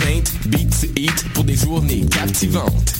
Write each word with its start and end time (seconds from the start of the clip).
Paint 0.00 0.24
Beats 0.46 0.86
Eat 0.96 1.24
pour 1.34 1.44
des 1.44 1.56
journées 1.56 2.04
captivantes. 2.10 2.99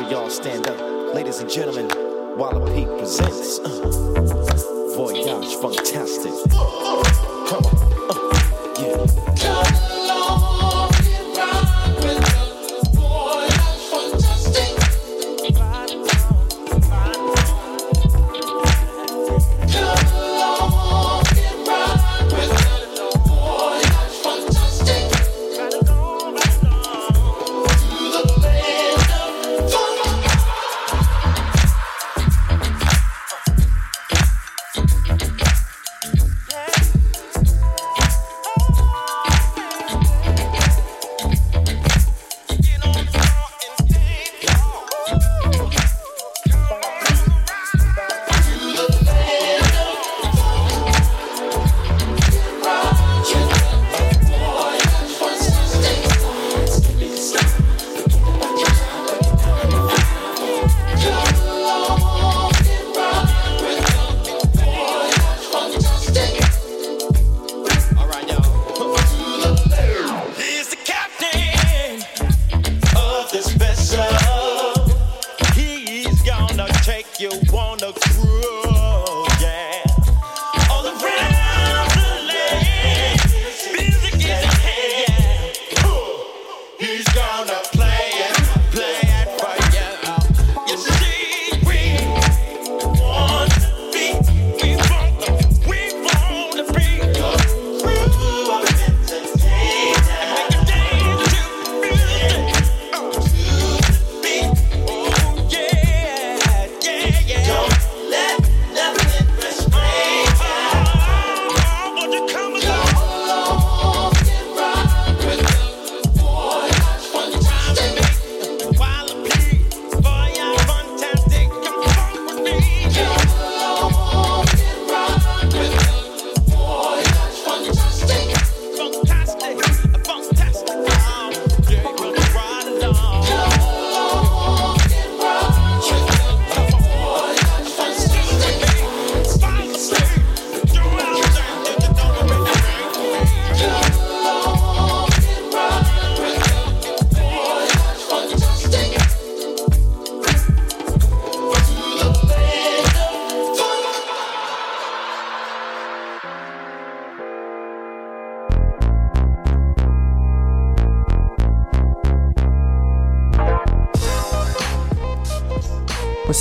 Montreal, 0.00 0.28
stand 0.28 0.66
up. 0.66 1.14
Ladies 1.14 1.38
and 1.38 1.48
gentlemen, 1.48 1.86
Walla 2.36 2.66
P 2.74 2.84
presents 2.98 3.60
uh, 3.60 4.94
Voyage 4.96 5.54
Fantastic. 5.54 6.32
Come 6.50 7.64
on. 7.64 7.76
Uh, 8.10 8.74
yeah. 8.80 9.73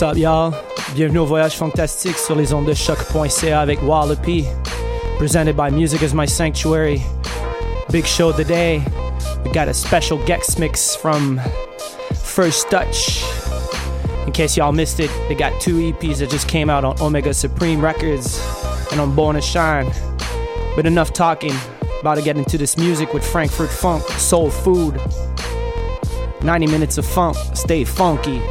What's 0.03 0.17
up, 0.17 0.21
y'all? 0.21 0.53
Bienvenue 0.95 1.19
au 1.19 1.25
Voyage 1.25 1.55
Fantastique 1.55 2.17
sur 2.17 2.35
les 2.35 2.53
ondes 2.53 2.65
de 2.65 2.73
choq.ca 2.73 3.61
avec 3.61 3.81
Walla 3.83 4.17
P. 4.17 4.44
Presented 5.17 5.55
by 5.55 5.69
Music 5.71 6.01
is 6.01 6.13
My 6.13 6.27
Sanctuary. 6.27 7.01
Big 7.89 8.05
show 8.05 8.33
today. 8.33 8.83
We 9.45 9.51
got 9.53 9.69
a 9.69 9.73
special 9.73 10.17
guest 10.25 10.59
mix 10.59 10.94
from 10.94 11.39
First 12.15 12.69
Touch. 12.69 13.23
In 14.25 14.33
case 14.33 14.57
y'all 14.57 14.73
missed 14.73 15.00
it, 15.00 15.09
they 15.29 15.35
got 15.35 15.53
two 15.61 15.94
EPs 15.94 16.17
that 16.17 16.29
just 16.29 16.49
came 16.49 16.69
out 16.69 16.83
on 16.83 16.99
Omega 16.99 17.33
Supreme 17.33 17.79
Records 17.79 18.41
and 18.91 18.99
on 18.99 19.15
Born 19.15 19.38
to 19.38 19.41
Shine. 19.41 19.89
But 20.75 20.85
enough 20.85 21.13
talking. 21.13 21.56
About 22.01 22.15
to 22.15 22.21
get 22.21 22.35
into 22.35 22.57
this 22.57 22.75
music 22.75 23.13
with 23.13 23.25
Frankfurt 23.25 23.69
Funk, 23.69 24.03
Soul 24.19 24.51
Food. 24.51 24.99
90 26.44 26.67
minutes 26.67 26.97
of 26.97 27.06
funk. 27.06 27.38
Stay 27.53 27.85
funky. 27.85 28.41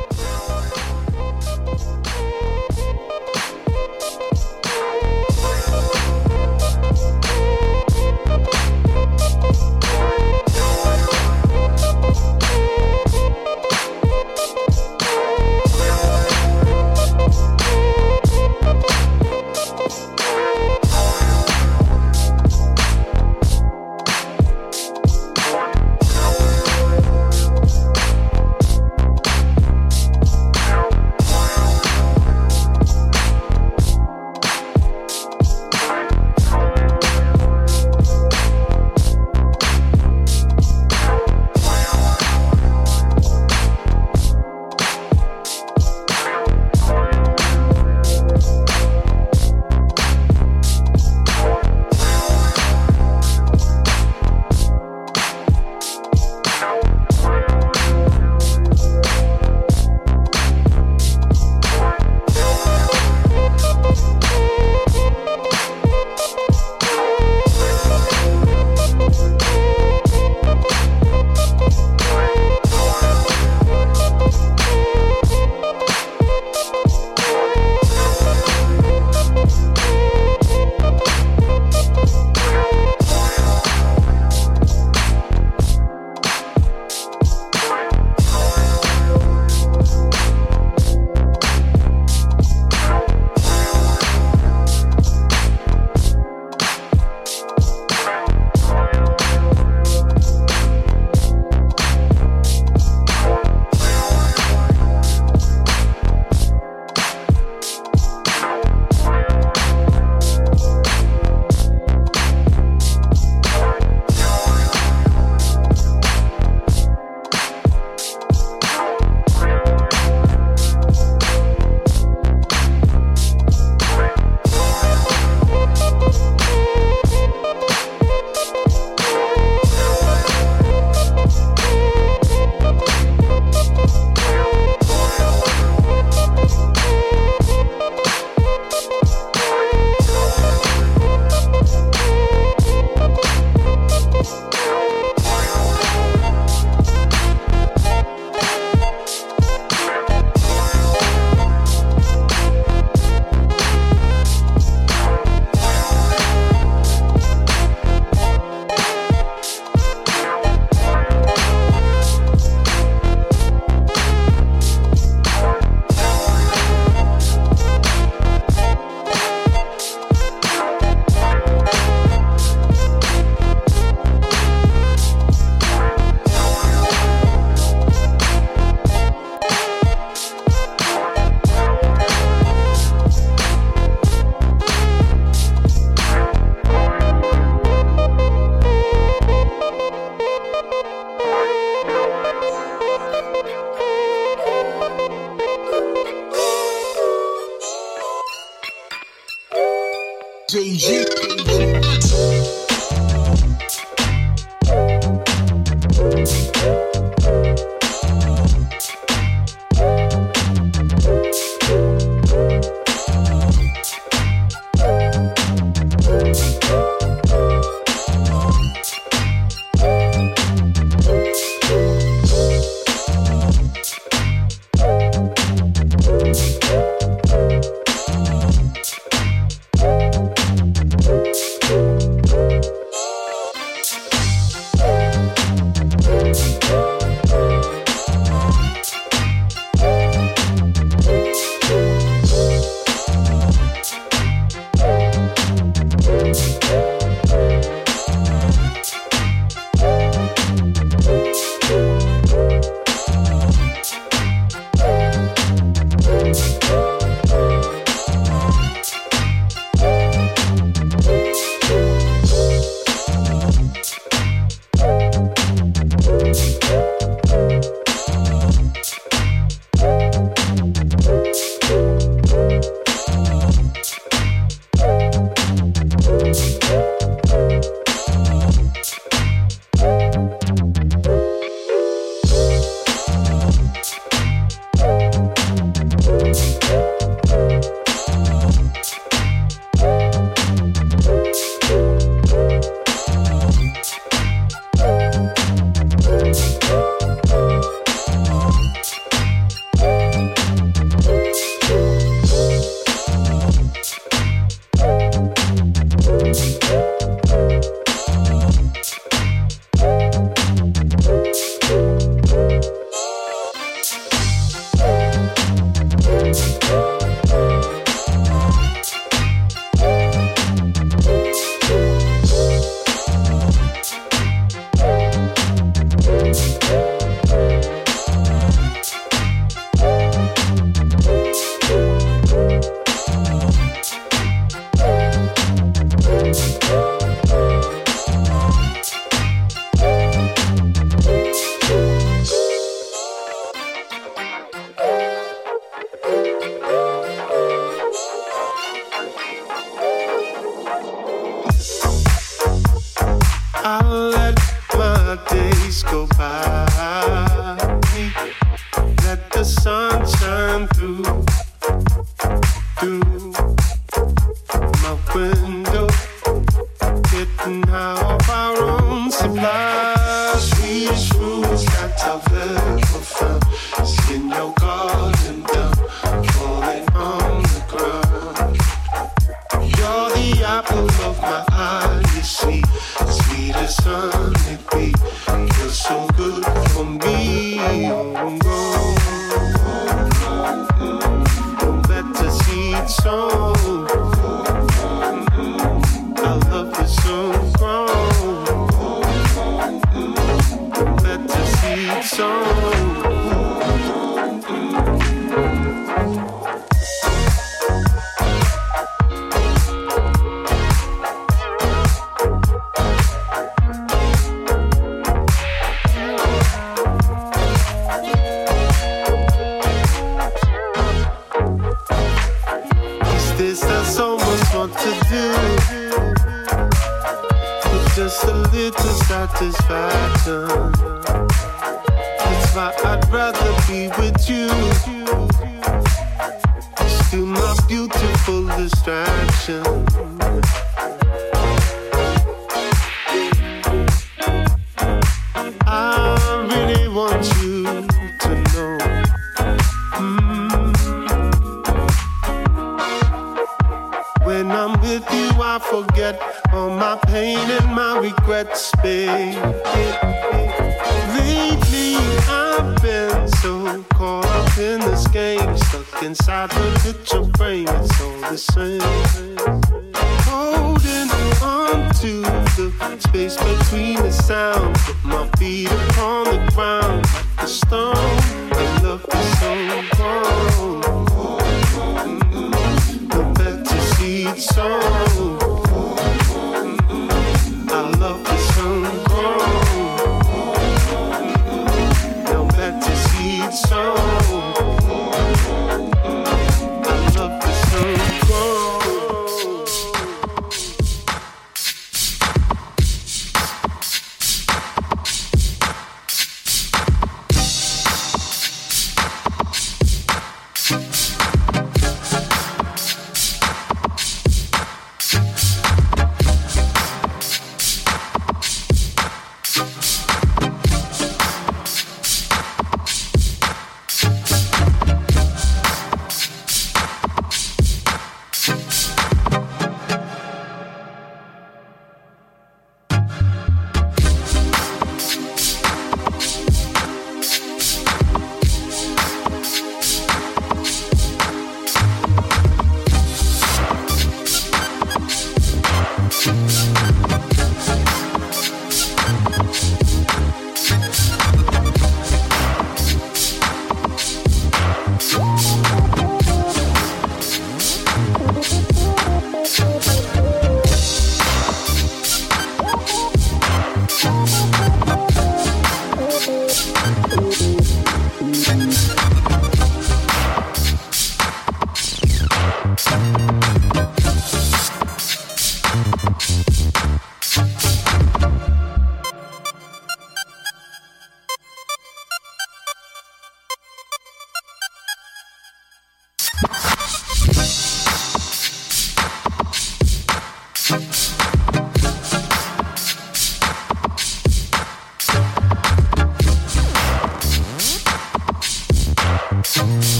Entendi. 200.55 202.11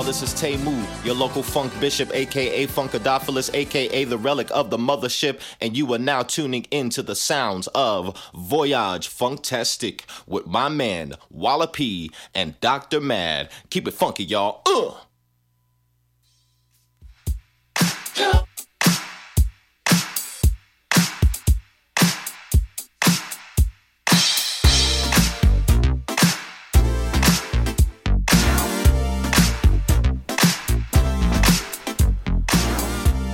Y'all? 0.00 0.06
This 0.06 0.22
is 0.22 0.32
Tamu, 0.32 0.82
your 1.04 1.14
local 1.14 1.42
funk 1.42 1.78
bishop, 1.78 2.10
aka 2.14 2.66
Funkadophilus, 2.66 3.54
aka 3.54 4.04
the 4.04 4.16
relic 4.16 4.50
of 4.50 4.70
the 4.70 4.78
mothership, 4.78 5.40
and 5.60 5.76
you 5.76 5.92
are 5.92 5.98
now 5.98 6.22
tuning 6.22 6.66
into 6.70 7.02
the 7.02 7.14
sounds 7.14 7.66
of 7.74 8.16
Voyage 8.34 9.08
Funktastic 9.08 10.04
with 10.26 10.46
my 10.46 10.70
man 10.70 11.16
Walla 11.28 11.68
P 11.68 12.10
and 12.34 12.58
Dr. 12.60 12.98
Mad. 12.98 13.50
Keep 13.68 13.88
it 13.88 13.94
funky, 13.94 14.24
y'all. 14.24 14.62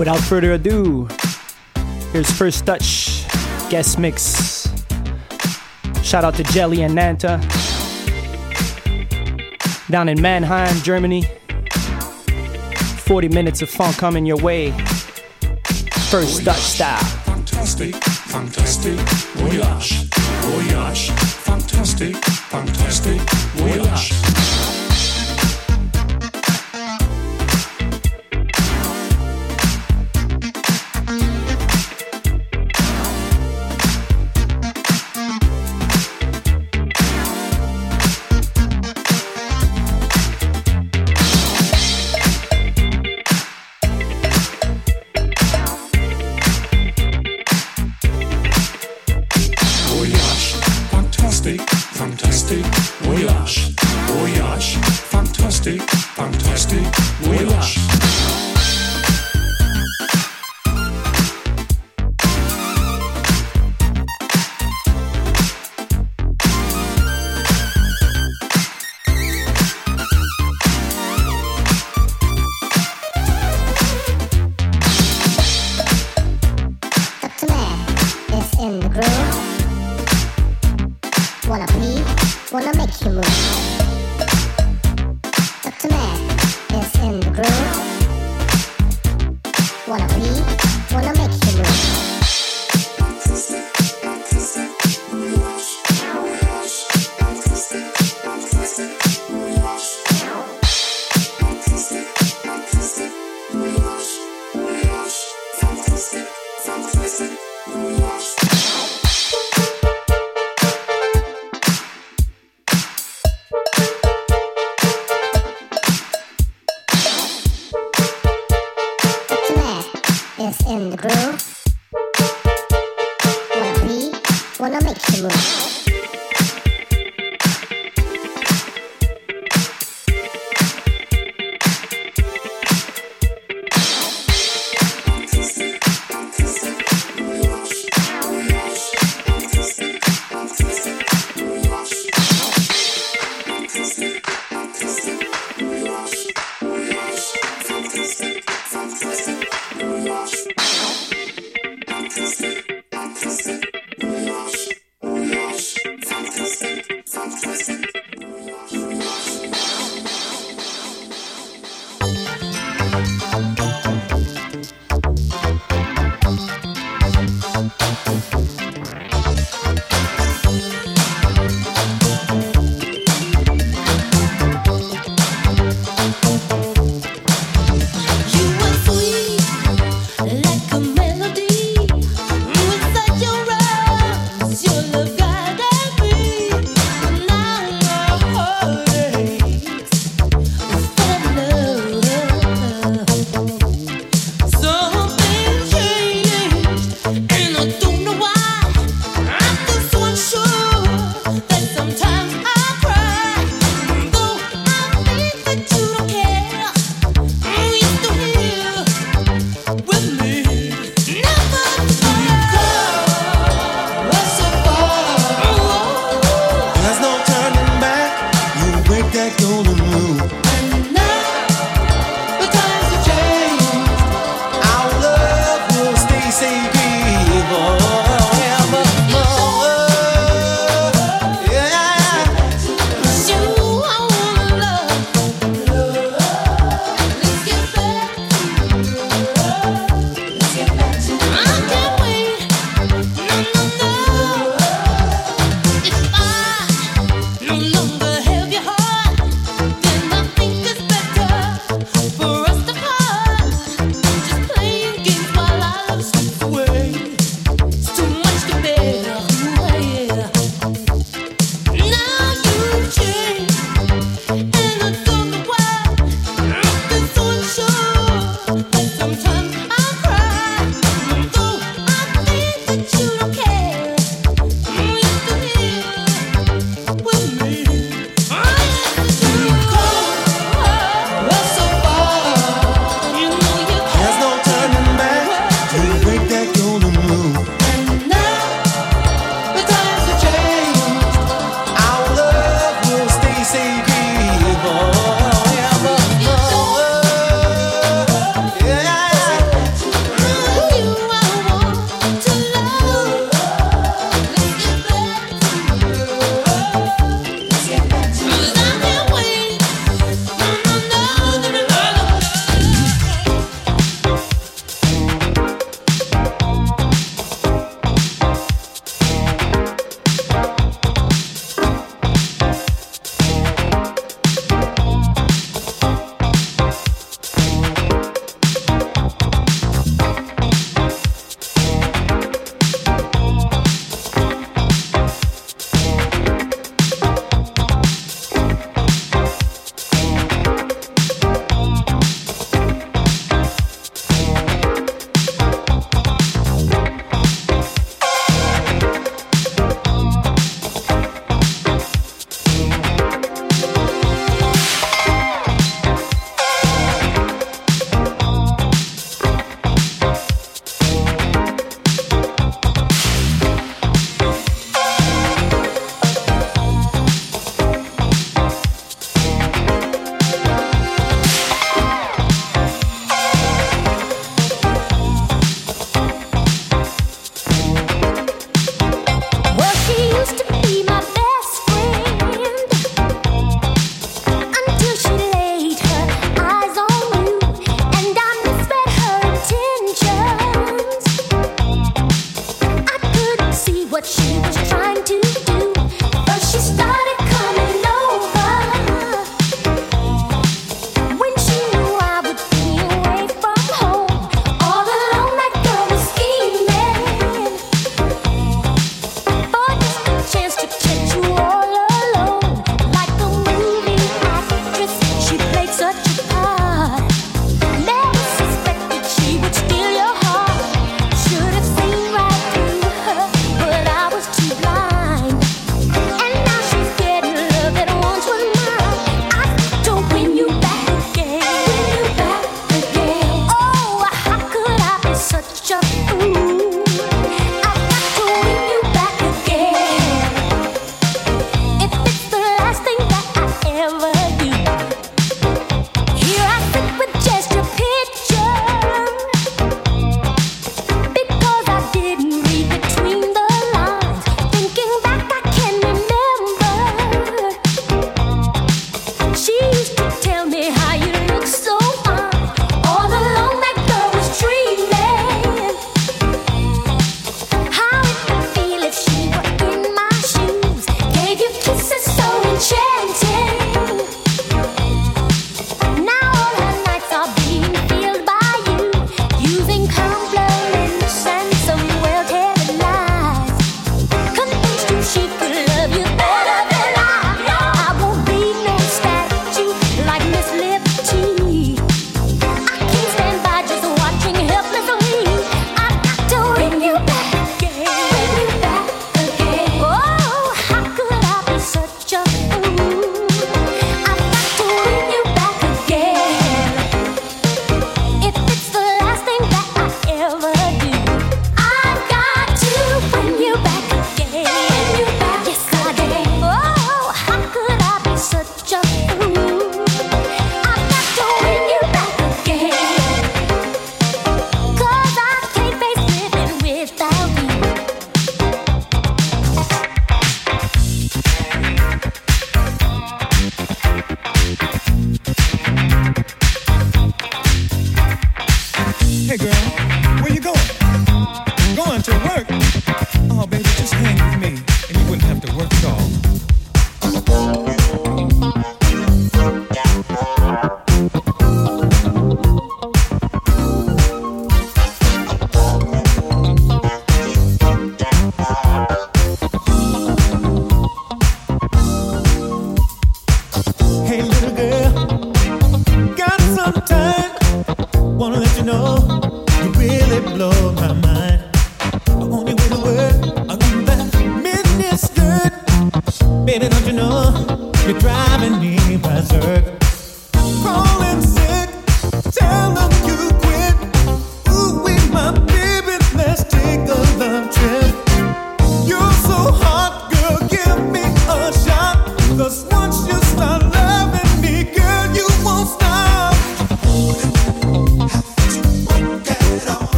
Without 0.00 0.18
further 0.20 0.52
ado, 0.52 1.06
here's 2.10 2.30
First 2.32 2.64
Touch 2.64 3.22
guest 3.68 3.98
mix. 3.98 4.66
Shout 6.02 6.24
out 6.24 6.36
to 6.36 6.42
Jelly 6.42 6.80
and 6.80 6.94
Nanta 6.94 7.38
down 9.90 10.08
in 10.08 10.18
Mannheim, 10.22 10.74
Germany. 10.76 11.24
40 13.04 13.28
minutes 13.28 13.60
of 13.60 13.68
funk 13.68 13.98
coming 13.98 14.24
your 14.24 14.38
way. 14.38 14.70
First 16.08 16.46
Touch 16.46 16.56
style. 16.56 17.04
Fantastic, 17.26 17.94
fantastic 17.94 18.98
voyage, 19.36 20.04
voyage, 20.40 21.10
fantastic, 21.10 22.16
fantastic. 22.16 23.20
Voyage, 23.52 24.29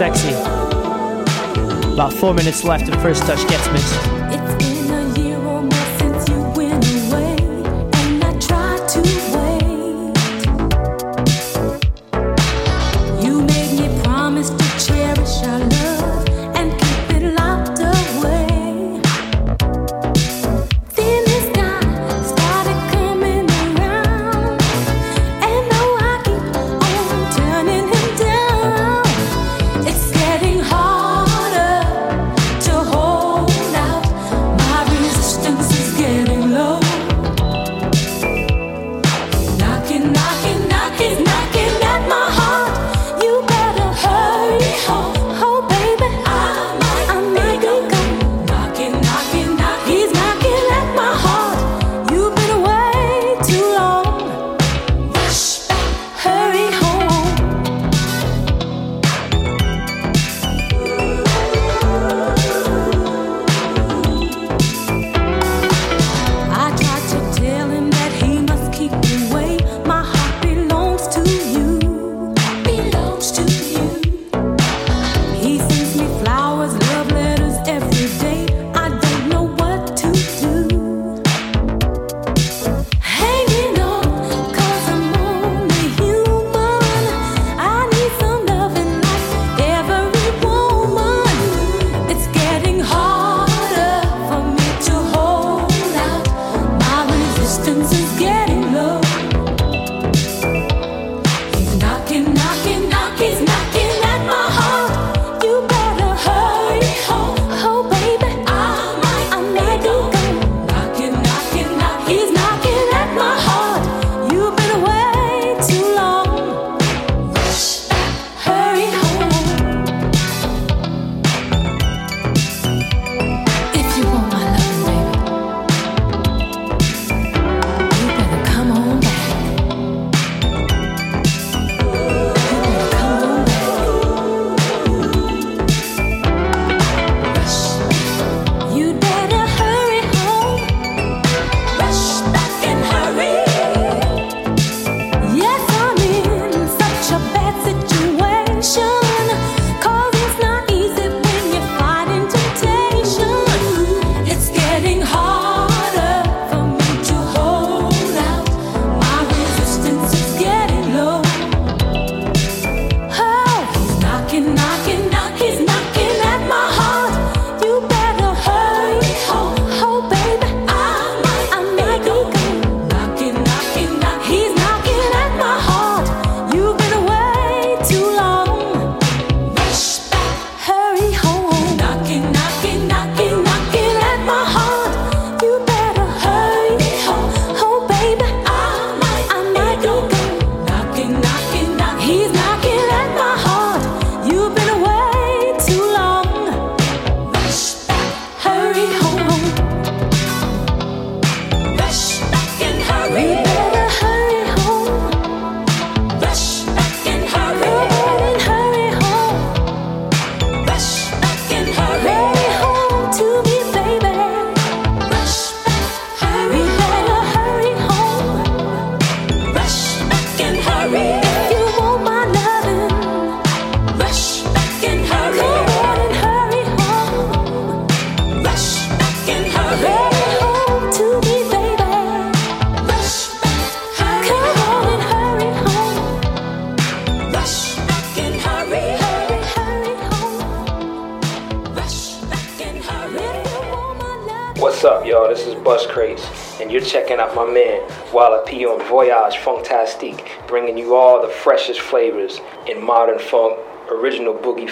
sexy. 0.00 0.32
About 1.92 2.10
four 2.14 2.32
minutes 2.32 2.64
left 2.64 2.88
and 2.88 2.98
First 3.02 3.24
Touch 3.24 3.46
guest 3.48 3.70
mix. 3.70 4.09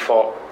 thought 0.08 0.47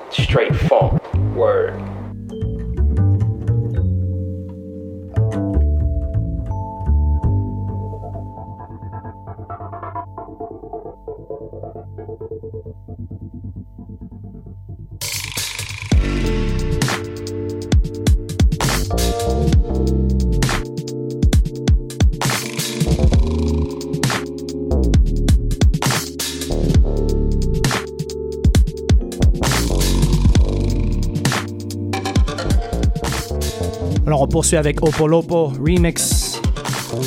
poursuit 34.36 34.58
avec 34.58 34.82
Opolopo, 34.82 35.46
Remix, 35.46 36.42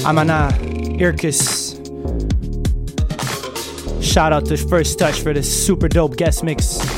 Amana, 0.03 0.49
Irkis. 0.97 1.75
Shout 4.01 4.33
out 4.33 4.45
to 4.45 4.57
First 4.57 4.97
Touch 4.97 5.21
for 5.21 5.31
this 5.31 5.45
super 5.45 5.87
dope 5.87 6.17
guest 6.17 6.43
mix. 6.43 6.88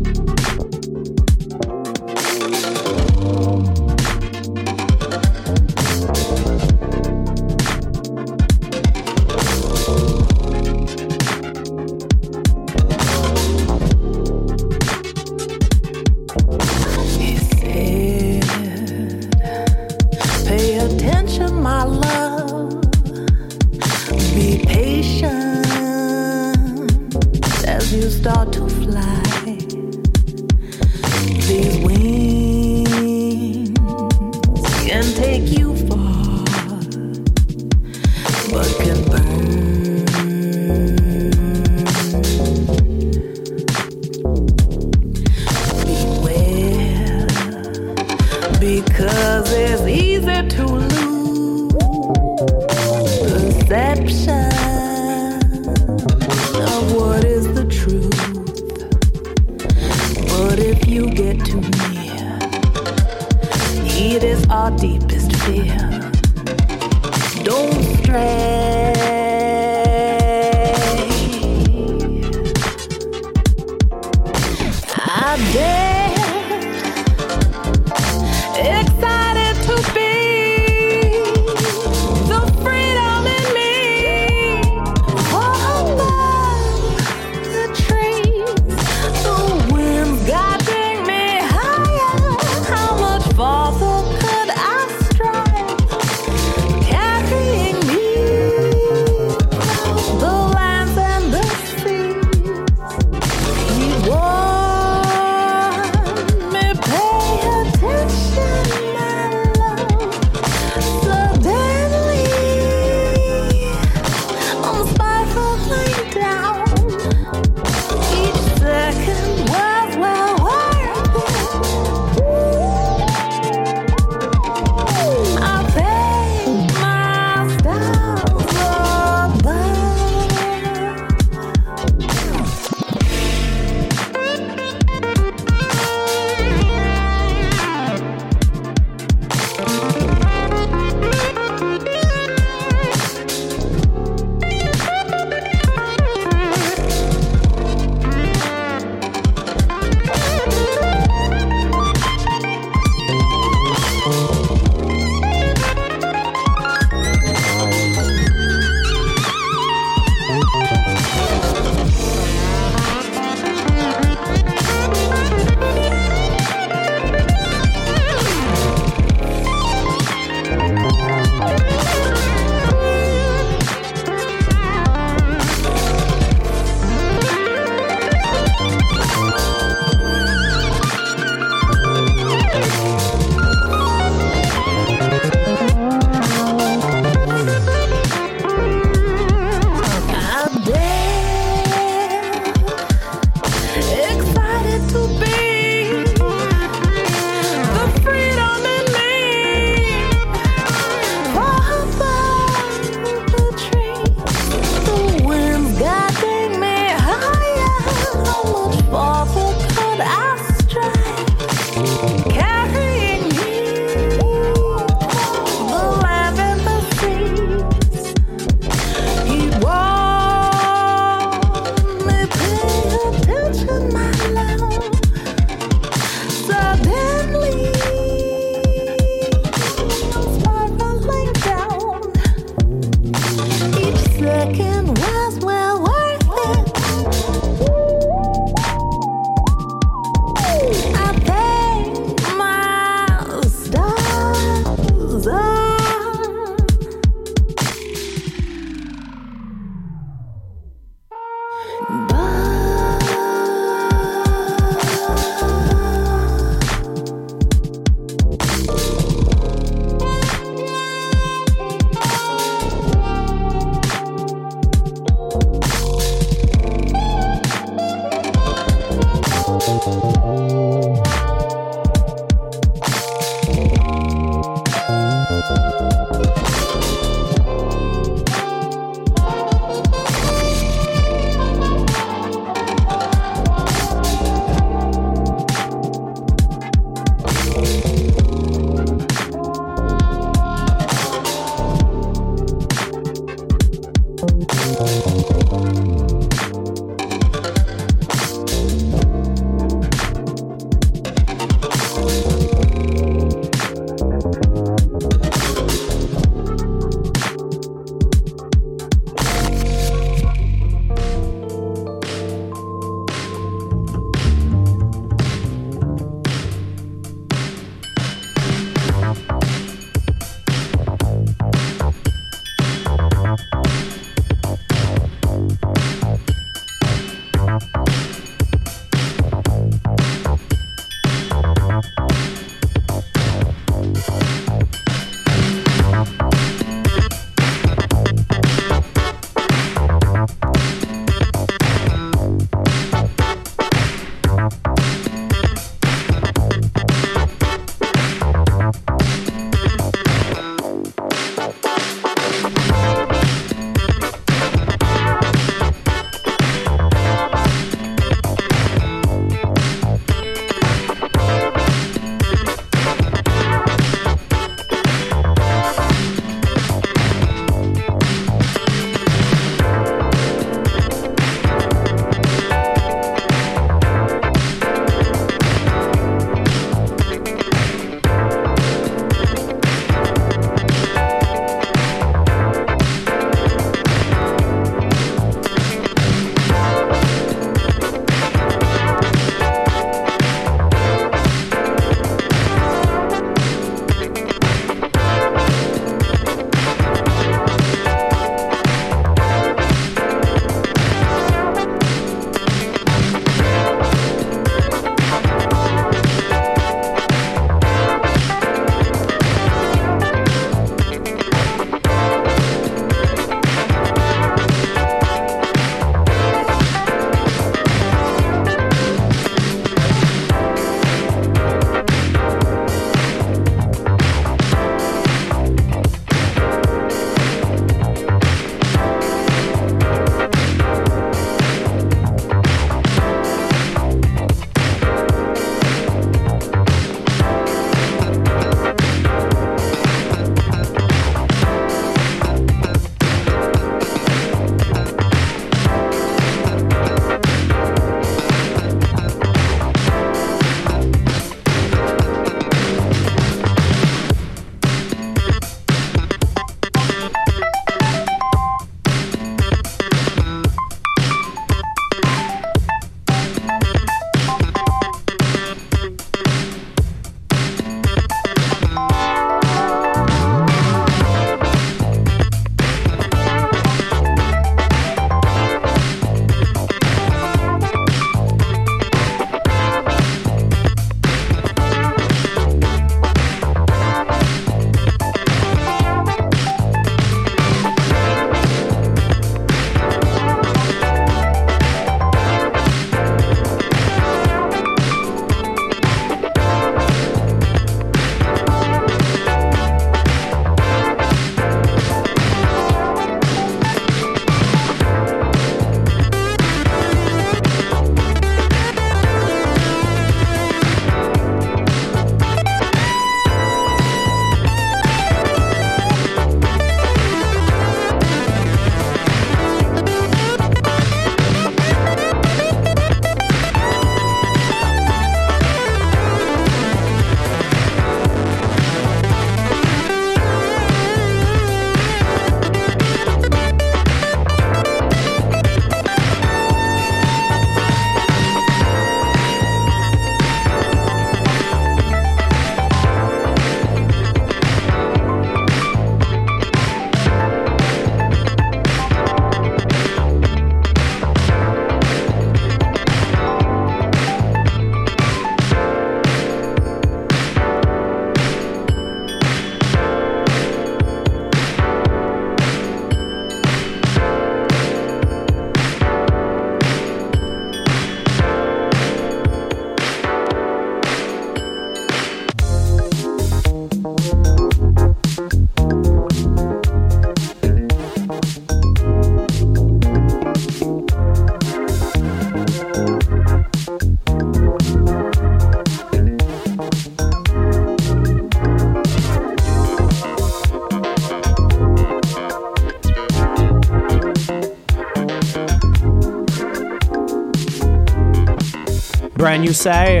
Brand 599.32 599.44
new 599.44 599.54
Sair, 599.54 600.00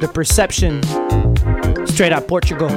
The 0.00 0.10
Perception, 0.14 0.82
straight 1.86 2.10
out 2.10 2.26
Portugal. 2.26 2.70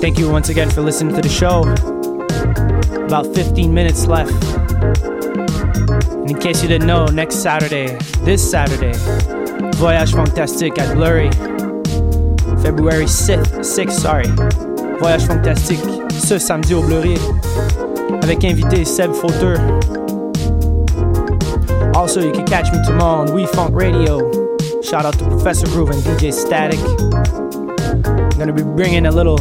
Thank 0.00 0.18
you 0.18 0.30
once 0.30 0.48
again 0.48 0.70
for 0.70 0.80
listening 0.80 1.14
to 1.16 1.20
the 1.20 1.28
show. 1.28 1.64
About 3.04 3.26
15 3.34 3.74
minutes 3.74 4.06
left. 4.06 5.09
In 6.30 6.38
case 6.38 6.62
you 6.62 6.68
didn't 6.68 6.86
know, 6.86 7.06
next 7.06 7.42
Saturday, 7.42 7.98
this 8.20 8.40
Saturday, 8.48 8.92
Voyage 9.78 10.12
Fantastique 10.12 10.78
at 10.78 10.96
Bleury. 10.96 11.28
February 12.62 13.06
6th, 13.06 13.64
6 13.64 13.96
sorry. 13.96 14.28
Voyage 15.00 15.26
Fantastique 15.26 15.80
ce 16.12 16.38
samedi 16.38 16.72
au 16.72 16.82
Bleury. 16.82 17.16
Avec 18.22 18.44
invité 18.44 18.84
Seb 18.84 19.12
Fauteur. 19.12 19.58
Also, 21.96 22.20
you 22.20 22.30
can 22.30 22.46
catch 22.46 22.70
me 22.70 22.78
tomorrow 22.86 23.22
on 23.22 23.26
WeFunk 23.34 23.74
Radio. 23.74 24.30
Shout 24.82 25.04
out 25.04 25.18
to 25.18 25.24
Professor 25.24 25.66
Groove 25.66 25.90
and 25.90 26.00
DJ 26.04 26.32
Static. 26.32 26.78
I'm 26.78 28.38
gonna 28.38 28.52
be 28.52 28.62
bringing 28.62 29.06
a 29.06 29.10
little 29.10 29.38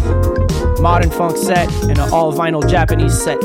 modern 0.82 1.12
funk 1.12 1.38
set 1.38 1.72
and 1.84 2.00
an 2.00 2.12
all 2.12 2.34
vinyl 2.34 2.68
Japanese 2.68 3.14
set. 3.14 3.38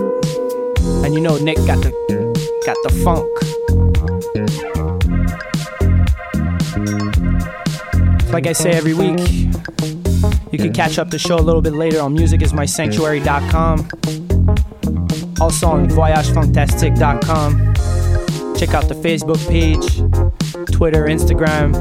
And 1.05 1.13
you 1.13 1.21
know 1.21 1.37
Nick 1.37 1.59
got 1.67 1.83
the 1.83 2.24
got 2.65 2.77
the 2.83 2.91
funk. 3.05 3.29
Like 8.33 8.47
I 8.47 8.53
say 8.53 8.71
every 8.71 8.95
week, 8.95 9.19
you 10.51 10.59
can 10.59 10.73
catch 10.73 10.99
up 10.99 11.11
the 11.11 11.19
show 11.19 11.37
a 11.37 11.45
little 11.45 11.61
bit 11.61 11.75
later 11.75 12.01
on 12.01 12.17
musicismysanctuary.com. 12.17 13.89
Also 15.41 15.69
on 15.69 15.89
voyagefantastique.com. 15.89 17.75
Check 18.57 18.73
out 18.73 18.89
the 18.89 18.95
Facebook 18.95 19.47
page, 19.49 19.99
Twitter, 20.73 21.05
Instagram. 21.05 21.75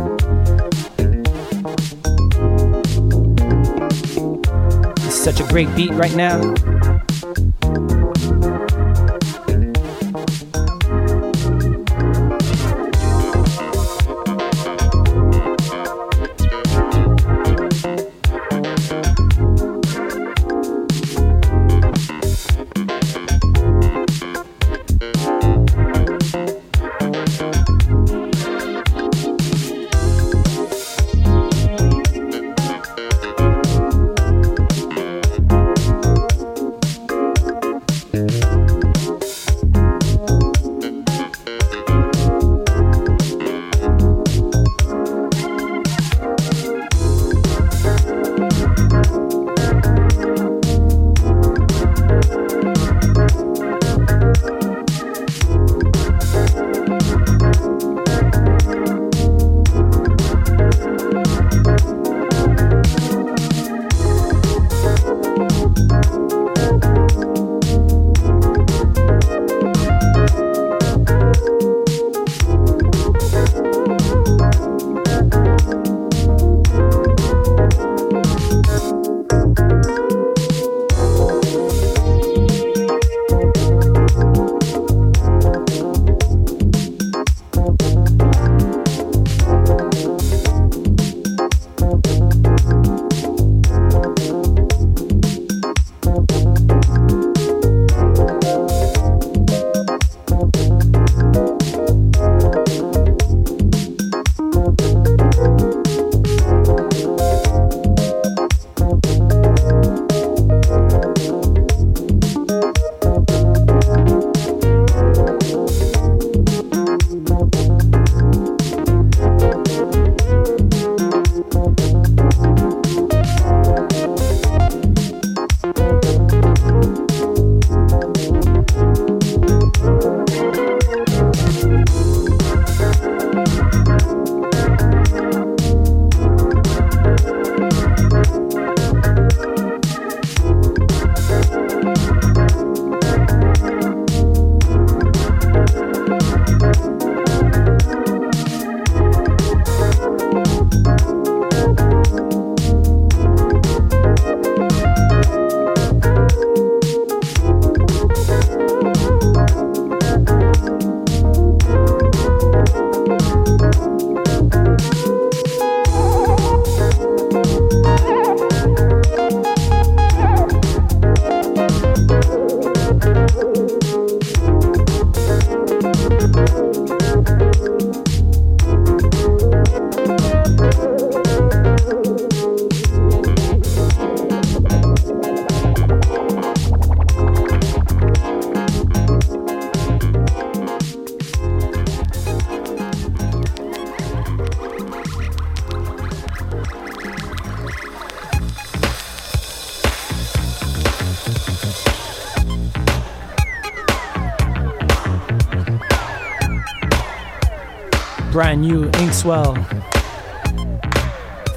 It's 5.05 5.15
such 5.15 5.39
a 5.39 5.47
great 5.47 5.73
beat 5.75 5.91
right 5.91 6.15
now. 6.15 6.41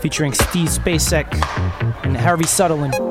Featuring 0.01 0.33
Steve 0.33 0.69
Spacek 0.69 1.27
and 2.05 2.17
Harvey 2.17 2.47
Sutherland. 2.47 3.06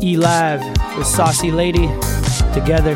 Is 0.00 0.04
E-Live 0.04 0.62
with 0.96 1.06
Saucy 1.06 1.50
Lady 1.50 1.86
together. 2.54 2.94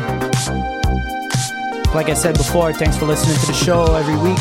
Like 1.93 2.09
I 2.09 2.15
said 2.15 2.35
before, 2.37 2.73
thanks 2.73 2.97
for 2.97 3.05
listening 3.05 3.37
to 3.37 3.45
the 3.47 3.53
show 3.53 3.95
every 3.95 4.15
week. 4.15 4.39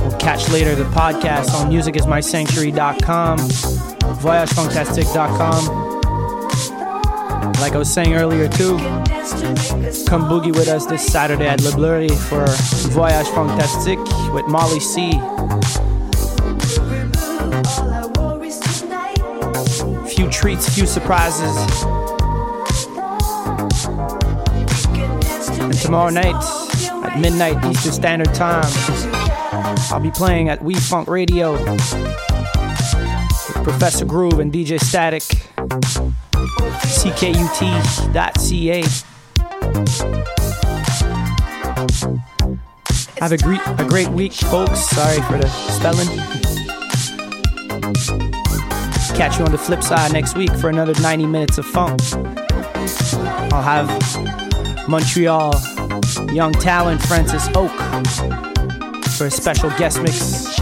We'll 0.00 0.18
catch 0.18 0.48
later 0.50 0.74
the 0.74 0.84
podcast 0.84 1.54
on 1.54 1.70
musicismysanctuary.com, 1.70 3.38
voyagefantastique.com. 3.38 5.92
Like 7.60 7.72
I 7.72 7.78
was 7.78 7.92
saying 7.92 8.14
earlier 8.14 8.48
too, 8.48 8.78
come 10.06 10.28
boogie 10.28 10.54
with 10.54 10.68
us 10.68 10.86
this 10.86 11.04
Saturday 11.06 11.46
at 11.46 11.60
Le 11.62 12.08
for 12.16 12.46
Voyage 12.90 13.28
Fantastique 13.28 14.00
with 14.32 14.46
Molly 14.46 14.80
C. 14.80 15.20
treats, 20.42 20.68
few 20.74 20.86
surprises. 20.88 21.56
And 25.60 25.72
tomorrow 25.74 26.10
night 26.10 26.34
at 27.04 27.20
midnight 27.20 27.64
Eastern 27.64 27.92
Standard 27.92 28.34
Time, 28.34 28.64
I'll 29.92 30.00
be 30.00 30.10
playing 30.10 30.48
at 30.48 30.58
WeFunk 30.58 31.06
Radio 31.06 31.52
with 31.52 31.70
Professor 33.62 34.04
Groove 34.04 34.40
and 34.40 34.52
DJ 34.52 34.80
Static. 34.80 35.22
CKUT.ca. 37.02 38.82
Have 43.20 43.30
a 43.30 43.38
great, 43.38 43.60
a 43.78 43.86
great 43.88 44.08
week, 44.08 44.32
folks. 44.32 44.80
Sorry 44.90 45.20
for 45.22 45.38
the 45.38 45.46
spelling. 45.48 46.51
Catch 49.14 49.38
you 49.38 49.44
on 49.44 49.52
the 49.52 49.58
flip 49.58 49.82
side 49.82 50.12
next 50.12 50.36
week 50.36 50.50
for 50.56 50.68
another 50.68 50.94
90 51.00 51.26
minutes 51.26 51.58
of 51.58 51.66
funk. 51.66 52.00
I'll 53.52 53.62
have 53.62 53.88
Montreal 54.88 55.54
young 56.32 56.52
talent 56.52 57.02
Francis 57.02 57.48
Oak 57.54 57.70
for 59.16 59.26
a 59.26 59.30
special 59.30 59.70
guest 59.78 60.02
mix. 60.02 60.58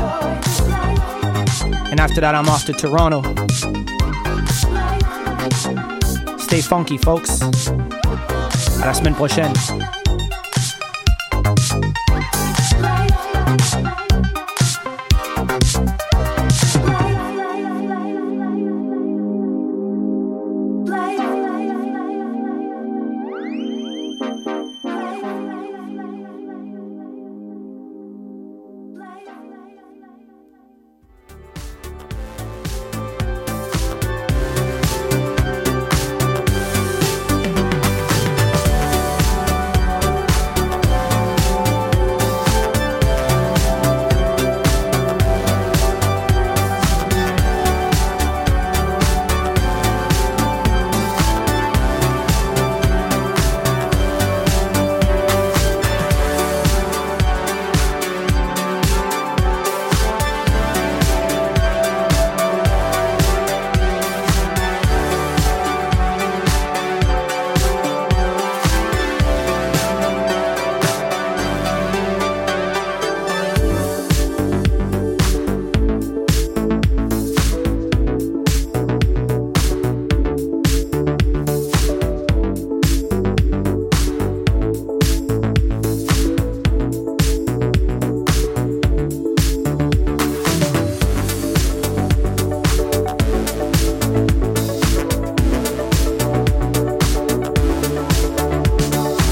And 1.90 2.00
after 2.00 2.20
that, 2.20 2.34
I'm 2.34 2.48
off 2.48 2.64
to 2.66 2.72
Toronto. 2.72 3.22
Stay 6.38 6.60
funky, 6.60 6.98
folks. 6.98 7.40
À 8.82 8.86
la 8.86 8.92
semaine 8.92 9.14
prochaine. 9.14 9.52